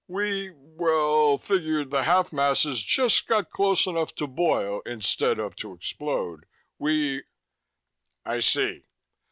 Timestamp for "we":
0.07-0.49, 6.79-7.21